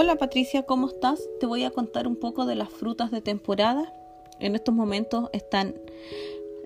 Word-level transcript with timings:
Hola 0.00 0.14
Patricia, 0.14 0.62
¿cómo 0.62 0.86
estás? 0.86 1.20
Te 1.40 1.46
voy 1.46 1.64
a 1.64 1.72
contar 1.72 2.06
un 2.06 2.14
poco 2.14 2.46
de 2.46 2.54
las 2.54 2.68
frutas 2.68 3.10
de 3.10 3.20
temporada. 3.20 3.92
En 4.38 4.54
estos 4.54 4.72
momentos 4.72 5.28
están 5.32 5.74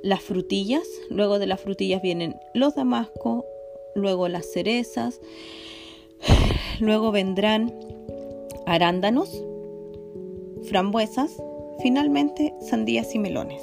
las 0.03 0.21
frutillas, 0.21 0.87
luego 1.09 1.39
de 1.39 1.47
las 1.47 1.59
frutillas 1.59 2.03
vienen 2.03 2.37
los 2.53 2.75
damascos, 2.75 3.47
luego 3.95 4.29
las 4.29 4.53
cerezas, 4.53 5.19
luego 6.79 7.11
vendrán 7.11 7.75
arándanos, 8.67 9.43
frambuesas, 10.65 11.35
finalmente 11.81 12.53
sandías 12.61 13.15
y 13.15 13.19
melones. 13.19 13.63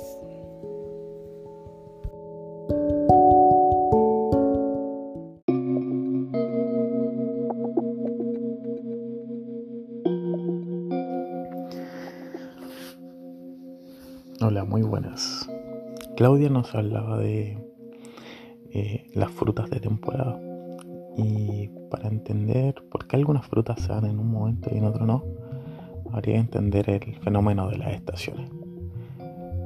Hola, 14.42 14.64
muy 14.64 14.84
buenas. 14.84 15.50
Claudia 16.16 16.50
nos 16.50 16.74
hablaba 16.74 17.18
de 17.18 17.58
eh, 18.72 19.06
las 19.14 19.32
frutas 19.32 19.70
de 19.70 19.82
temporada 19.82 20.40
y 21.18 21.68
para 21.92 22.08
entender 22.08 22.76
por 22.90 23.06
qué 23.06 23.18
algunas 23.18 23.46
frutas 23.48 23.82
se 23.82 23.90
dan 23.90 24.06
en 24.06 24.18
un 24.18 24.32
momento 24.32 24.70
y 24.74 24.78
en 24.78 24.86
otro 24.86 25.06
no, 25.06 25.26
habría 26.14 26.36
que 26.36 26.40
entender 26.40 26.90
el 26.90 27.16
fenómeno 27.16 27.68
de 27.68 27.80
las 27.80 27.94
estaciones. 27.94 28.50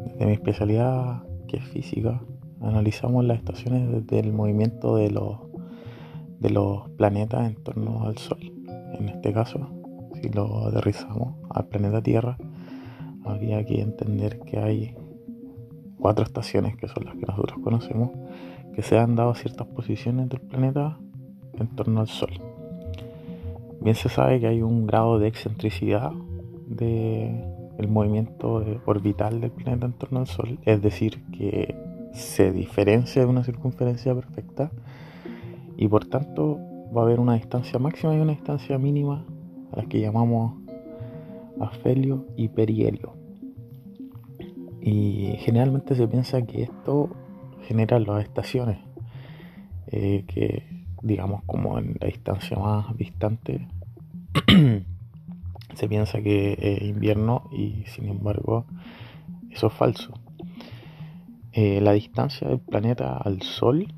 Desde 0.05 0.26
mi 0.26 0.34
especialidad, 0.34 1.21
que 1.48 1.58
es 1.58 1.66
física, 1.66 2.24
analizamos 2.60 3.26
las 3.26 3.38
estaciones 3.38 3.91
desde 3.91 4.26
el 4.26 4.34
movimiento 4.34 4.96
de 4.96 5.12
los, 5.12 5.38
de 6.40 6.49
los 6.49 6.90
planetas 6.98 7.48
en 7.48 7.62
torno 7.62 8.05
al 8.05 8.18
Sol. 8.18 8.40
En 8.98 9.07
este 9.10 9.34
caso, 9.34 9.70
si 10.20 10.29
lo 10.29 10.66
aterrizamos 10.66 11.35
al 11.51 11.68
planeta 11.68 12.01
Tierra, 12.01 12.38
habría 13.26 13.63
que 13.66 13.82
entender 13.82 14.40
que 14.40 14.60
hay 14.60 14.96
cuatro 15.98 16.24
estaciones 16.24 16.76
que 16.76 16.88
son 16.88 17.05
las 17.05 17.16
que 17.16 17.26
nosotros 17.26 17.60
conocemos 17.63 18.12
que 18.74 18.82
se 18.82 18.98
han 18.98 19.16
dado 19.16 19.35
ciertas 19.35 19.68
posiciones 19.68 20.29
del 20.29 20.41
planeta 20.41 20.98
en 21.57 21.68
torno 21.68 22.01
al 22.01 22.07
Sol. 22.07 22.32
Bien 23.82 23.96
se 23.96 24.10
sabe 24.10 24.40
que 24.40 24.48
hay 24.48 24.62
un 24.62 24.88
grado 24.88 25.20
de 25.20 25.27
excentricidad 25.27 26.12
del 26.68 27.88
movimiento 27.88 28.63
orbital 28.85 29.41
del 29.41 29.51
planeta 29.51 29.85
en 29.85 29.94
torno 29.94 30.20
al 30.20 30.27
Sol, 30.27 30.57
es 30.66 30.82
decir, 30.82 31.24
que 31.32 31.76
se 32.13 32.51
diferencia 32.51 33.21
de 33.21 33.27
una 33.27 33.44
circunferencia 33.44 34.13
perfecta 34.13 34.71
y 35.77 35.88
por 35.88 36.05
tanto 36.05 36.60
va 36.96 37.01
a 37.01 37.05
haber 37.05 37.20
una 37.20 37.34
distancia 37.35 37.79
máxima 37.79 38.16
y 38.16 38.20
una 38.20 38.32
distancia 38.34 38.77
mínima 38.77 39.26
a 39.71 39.77
la 39.77 39.85
que 39.85 39.99
llamamos 39.99 40.63
afelio 41.59 42.26
y 42.35 42.49
perihelio. 42.49 43.15
Y 44.82 45.35
generalmente 45.40 45.95
se 45.95 46.07
piensa 46.07 46.41
que 46.41 46.63
esto 46.63 47.10
genera 47.63 47.99
las 47.99 48.23
estaciones, 48.23 48.79
eh, 49.87 50.26
que 50.27 50.63
digamos 51.01 51.43
como 51.45 51.77
en 51.79 51.95
la 51.99 52.07
distancia 52.07 52.57
más 52.57 52.95
distante 52.98 53.68
se 55.76 55.87
piensa 55.87 56.21
que 56.21 56.57
es 56.60 56.82
invierno 56.82 57.49
y 57.51 57.84
sin 57.88 58.07
embargo 58.07 58.65
eso 59.51 59.67
es 59.67 59.73
falso. 59.73 60.13
Eh, 61.51 61.82
la 61.82 61.91
distancia 61.91 62.48
del 62.48 62.60
planeta 62.60 63.17
al 63.17 63.41
Sol 63.43 63.93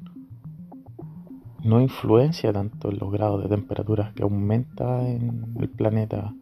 no 1.63 1.81
influencia 1.81 2.51
tanto 2.51 2.91
en 2.91 2.99
los 2.99 3.11
grados 3.11 3.41
de 3.43 3.49
temperatura 3.49 4.11
que 4.13 4.23
aumenta 4.23 5.07
en 5.07 5.55
el 5.59 5.69
planeta 5.69 6.33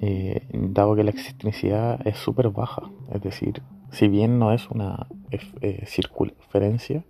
eh, 0.00 0.46
dado 0.52 0.96
que 0.96 1.04
la 1.04 1.10
excentricidad 1.10 2.06
es 2.06 2.16
súper 2.18 2.50
baja, 2.50 2.82
es 3.12 3.22
decir, 3.22 3.62
si 3.90 4.08
bien 4.08 4.38
no 4.38 4.52
es 4.52 4.68
una 4.70 5.06
eh, 5.30 5.84
circunferencia, 5.86 7.04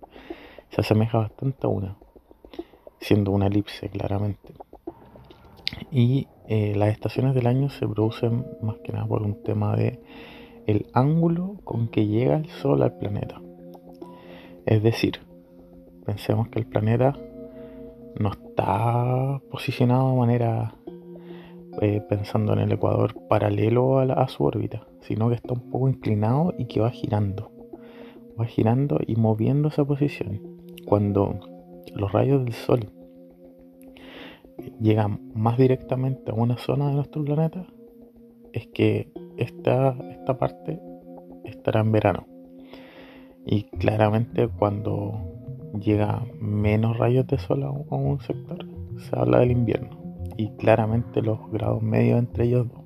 se 0.69 0.81
asemeja 0.81 1.17
bastante 1.17 1.65
a 1.65 1.69
una, 1.69 1.95
siendo 2.99 3.31
una 3.31 3.47
elipse 3.47 3.89
claramente. 3.89 4.53
Y 5.91 6.27
eh, 6.47 6.73
las 6.75 6.89
estaciones 6.89 7.33
del 7.33 7.47
año 7.47 7.69
se 7.69 7.87
producen 7.87 8.45
más 8.61 8.77
que 8.83 8.91
nada 8.91 9.07
por 9.07 9.23
un 9.23 9.41
tema 9.41 9.75
de 9.75 9.99
el 10.67 10.87
ángulo 10.93 11.55
con 11.63 11.87
que 11.87 12.05
llega 12.05 12.37
el 12.37 12.49
Sol 12.49 12.83
al 12.83 12.97
planeta. 12.97 13.41
Es 14.65 14.83
decir, 14.83 15.19
pensemos 16.05 16.49
que 16.49 16.59
el 16.59 16.65
planeta 16.65 17.13
no 18.19 18.29
está 18.31 19.41
posicionado 19.49 20.11
de 20.11 20.17
manera 20.17 20.75
eh, 21.81 22.01
pensando 22.07 22.53
en 22.53 22.59
el 22.59 22.71
ecuador 22.71 23.15
paralelo 23.27 23.99
a, 23.99 24.27
su 24.27 24.43
órbita, 24.43 24.87
sino 25.01 25.29
que 25.29 25.35
está 25.35 25.53
un 25.53 25.69
poco 25.69 25.89
inclinado 25.89 26.53
y 26.57 26.65
que 26.65 26.79
va 26.79 26.89
girando. 26.89 27.51
Va 28.39 28.45
girando 28.45 28.99
y 29.05 29.15
moviendo 29.15 29.69
esa 29.69 29.83
posición. 29.83 30.41
Cuando 30.85 31.39
los 31.93 32.11
rayos 32.11 32.45
del 32.45 32.53
Sol 32.53 32.89
llegan 34.79 35.31
más 35.33 35.57
directamente 35.57 36.31
a 36.31 36.35
una 36.35 36.57
zona 36.57 36.89
de 36.89 36.95
nuestro 36.95 37.23
planeta, 37.23 37.65
es 38.53 38.67
que 38.67 39.11
esta, 39.37 39.97
esta 40.11 40.37
parte 40.37 40.79
estará 41.43 41.81
en 41.81 41.91
verano. 41.91 42.25
Y 43.45 43.63
claramente 43.63 44.47
cuando 44.47 45.13
llega 45.79 46.25
menos 46.39 46.97
rayos 46.97 47.27
de 47.27 47.37
sol 47.37 47.63
a 47.63 47.69
un 47.69 48.19
sector, 48.21 48.65
se 48.97 49.19
habla 49.19 49.39
del 49.39 49.51
invierno 49.51 50.04
y 50.37 50.49
claramente 50.57 51.21
los 51.21 51.39
grados 51.51 51.81
medios 51.81 52.19
entre 52.19 52.45
ellos 52.45 52.67
dos. 52.69 52.81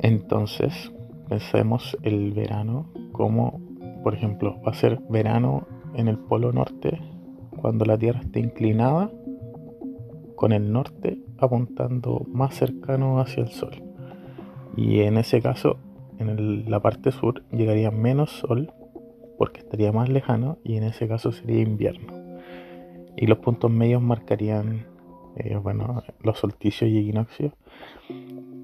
Entonces, 0.00 0.92
pensemos 1.28 1.96
el 2.02 2.32
verano 2.32 2.86
como, 3.12 3.60
por 4.02 4.14
ejemplo, 4.14 4.60
va 4.62 4.72
a 4.72 4.74
ser 4.74 5.00
verano 5.08 5.66
en 5.94 6.08
el 6.08 6.18
polo 6.18 6.52
norte 6.52 7.00
cuando 7.60 7.84
la 7.84 7.96
Tierra 7.98 8.20
esté 8.20 8.40
inclinada 8.40 9.10
con 10.36 10.52
el 10.52 10.70
norte 10.70 11.18
apuntando 11.38 12.26
más 12.32 12.54
cercano 12.54 13.18
hacia 13.20 13.42
el 13.42 13.50
Sol. 13.50 13.82
Y 14.76 15.00
en 15.00 15.16
ese 15.16 15.40
caso, 15.40 15.78
en 16.18 16.70
la 16.70 16.80
parte 16.80 17.12
sur 17.12 17.42
llegaría 17.50 17.90
menos 17.90 18.30
sol 18.30 18.72
porque 19.38 19.60
estaría 19.60 19.92
más 19.92 20.08
lejano 20.08 20.58
y 20.64 20.76
en 20.76 20.84
ese 20.84 21.08
caso 21.08 21.32
sería 21.32 21.60
invierno. 21.60 22.12
Y 23.16 23.26
los 23.26 23.38
puntos 23.38 23.70
medios 23.70 24.02
marcarían 24.02 24.86
eh, 25.36 25.56
bueno, 25.56 26.02
los 26.22 26.38
solsticios 26.38 26.90
y 26.90 26.98
equinoccios 26.98 27.52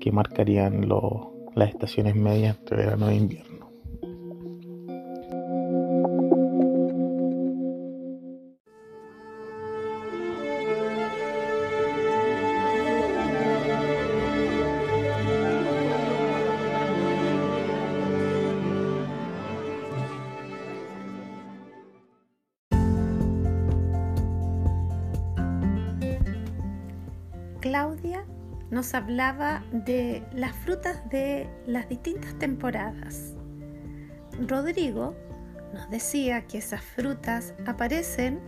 que 0.01 0.13
marcarían 0.13 0.89
las 1.55 1.69
estaciones 1.69 2.15
medias 2.15 2.57
entre 2.59 2.77
verano 2.77 3.09
e 3.11 3.17
invierno. 3.17 3.52
Nos 28.73 28.95
hablaba 28.95 29.63
de 29.71 30.25
las 30.33 30.57
frutas 30.57 31.09
de 31.11 31.49
las 31.67 31.89
distintas 31.89 32.37
temporadas. 32.39 33.35
Rodrigo 34.49 35.15
nos 35.75 35.91
decía 35.91 36.47
que 36.47 36.59
esas 36.59 36.81
frutas 36.81 37.55
aparecen 37.67 38.41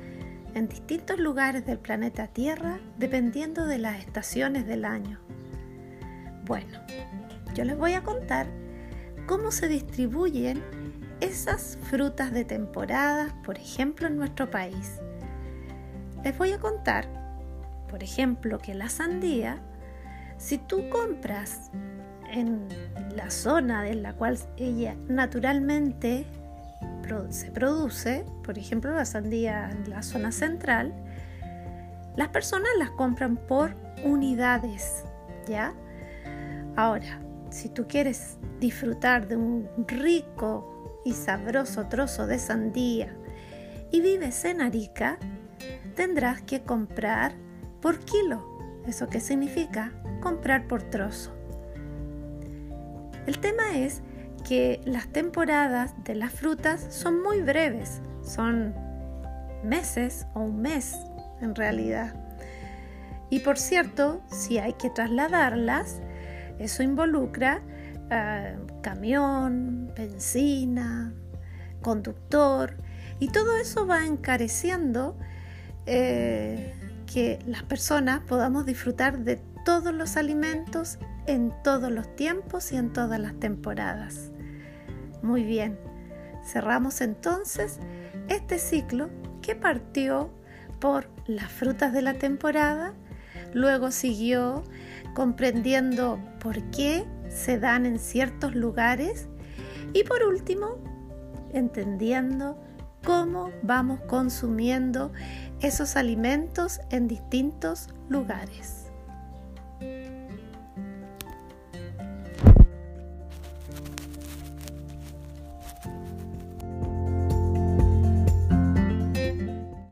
en 0.55 0.67
distintos 0.67 1.19
lugares 1.19 1.67
del 1.67 1.79
planeta 1.79 2.27
Tierra 2.27 2.81
dependiendo 2.99 3.67
de 3.67 3.79
las 3.79 3.99
estaciones 3.99 4.67
del 4.67 4.87
año. 4.87 5.21
Bueno, 6.47 6.81
yo 7.55 7.65
les 7.65 7.77
voy 7.77 7.93
a 7.93 8.03
contar 8.03 8.47
cómo 9.27 9.51
se 9.53 9.69
distribuyen 9.69 10.63
esas 11.21 11.79
frutas 11.83 12.33
de 12.33 12.45
temporada, 12.45 13.41
por 13.45 13.59
ejemplo, 13.59 14.07
en 14.07 14.17
nuestro 14.17 14.51
país. 14.51 15.01
Les 16.25 16.37
voy 16.37 16.53
a 16.53 16.59
contar 16.59 17.25
por 17.95 18.03
ejemplo, 18.03 18.59
que 18.59 18.75
la 18.75 18.89
sandía, 18.89 19.63
si 20.45 20.59
tú 20.59 20.91
compras 20.91 21.71
en 22.31 22.69
la 23.17 23.31
zona 23.31 23.89
en 23.89 24.03
la 24.03 24.13
cual 24.13 24.39
ella 24.59 24.95
naturalmente 25.09 26.27
se 27.31 27.51
produce, 27.51 28.25
por 28.43 28.59
ejemplo 28.59 28.93
la 28.93 29.05
sandía 29.07 29.71
en 29.71 29.89
la 29.89 30.03
zona 30.03 30.33
central, 30.33 30.93
las 32.17 32.29
personas 32.29 32.69
las 32.79 32.91
compran 32.91 33.37
por 33.37 33.75
unidades, 34.05 35.05
¿ya? 35.47 35.75
Ahora, 36.77 37.21
si 37.51 37.71
tú 37.71 37.87
quieres 37.89 38.37
disfrutar 38.61 39.29
de 39.29 39.37
un 39.37 39.69
rico 39.87 41.01
y 41.07 41.13
sabroso 41.13 41.87
trozo 41.89 42.27
de 42.27 42.39
sandía 42.39 43.17
y 43.91 44.01
vives 44.01 44.45
en 44.45 44.61
Arica, 44.61 45.19
tendrás 45.95 46.43
que 46.43 46.63
comprar 46.63 47.35
por 47.81 47.99
kilo. 48.01 48.54
¿Eso 48.87 49.09
qué 49.09 49.21
significa? 49.21 49.93
Comprar 50.21 50.67
por 50.67 50.83
trozo. 50.83 51.33
El 53.27 53.39
tema 53.39 53.79
es 53.79 54.03
que 54.47 54.81
las 54.85 55.09
temporadas 55.09 55.95
de 56.05 56.15
las 56.15 56.33
frutas 56.33 56.87
son 56.91 57.23
muy 57.23 57.41
breves, 57.41 58.03
son 58.23 58.75
meses 59.65 60.27
o 60.35 60.41
un 60.41 60.61
mes 60.61 60.95
en 61.41 61.55
realidad. 61.55 62.15
Y 63.31 63.41
por 63.41 63.59
cierto, 63.59 64.23
si 64.27 64.59
hay 64.59 64.75
que 64.75 64.91
trasladarlas, 64.91 66.01
eso 66.59 66.83
involucra 66.83 67.63
eh, 68.11 68.57
camión, 68.83 69.93
benzina, 69.97 71.15
conductor, 71.81 72.77
y 73.19 73.29
todo 73.29 73.57
eso 73.57 73.87
va 73.87 74.05
encareciendo 74.05 75.17
eh, 75.87 76.75
que 77.15 77.39
las 77.47 77.63
personas 77.63 78.23
podamos 78.27 78.67
disfrutar 78.67 79.21
de 79.21 79.37
todos 79.65 79.95
los 79.95 80.17
alimentos 80.17 80.99
en 81.29 81.53
todos 81.63 81.93
los 81.93 82.17
tiempos 82.17 82.73
y 82.73 82.77
en 82.77 82.93
todas 82.93 83.21
las 83.21 83.39
temporadas. 83.39 84.33
Muy 85.23 85.45
bien, 85.45 85.79
cerramos 86.45 87.01
entonces 87.01 87.79
este 88.27 88.59
ciclo 88.59 89.11
que 89.43 89.55
partió 89.55 90.29
por 90.81 91.09
las 91.29 91.53
frutas 91.53 91.93
de 91.93 92.03
la 92.03 92.15
temporada, 92.15 92.95
luego 93.53 93.93
siguió 93.93 94.65
comprendiendo 95.15 96.19
por 96.41 96.61
qué 96.73 97.05
se 97.29 97.61
dan 97.61 97.87
en 97.87 98.01
ciertos 98.01 98.57
lugares 98.57 99.29
y 99.93 100.03
por 100.03 100.25
último 100.25 100.79
entendiendo 101.53 102.61
cómo 103.05 103.51
vamos 103.63 104.01
consumiendo 104.09 105.13
esos 105.61 105.97
alimentos 105.97 106.81
en 106.91 107.09
distintos 107.09 107.89
lugares. 108.09 108.84